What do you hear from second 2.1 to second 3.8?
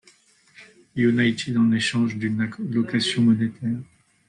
d'une allocation monétaire.